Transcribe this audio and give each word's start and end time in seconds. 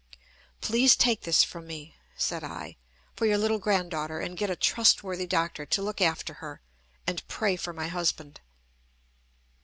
"Please 0.61 0.95
take 0.95 1.21
this 1.21 1.43
from 1.43 1.67
me," 1.67 1.95
said 2.17 2.43
I, 2.43 2.77
"for 3.15 3.27
your 3.27 3.37
little 3.37 3.59
grand 3.59 3.91
daughter, 3.91 4.19
and 4.19 4.35
get 4.35 4.49
a 4.49 4.55
trustworthy 4.55 5.27
doctor 5.27 5.63
to 5.63 5.81
look 5.83 6.01
after 6.01 6.33
her. 6.41 6.63
And 7.05 7.21
pray 7.27 7.55
for 7.55 7.71
my 7.71 7.87
husband." 7.87 8.39